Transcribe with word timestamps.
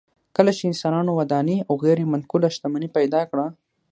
کله 0.35 0.51
چې 0.57 0.63
انسانانو 0.69 1.11
ودانۍ 1.19 1.57
او 1.67 1.73
غیر 1.83 1.99
منقوله 2.11 2.47
شتمني 2.55 2.89
پیدا 2.97 3.21
کړه 3.29 3.45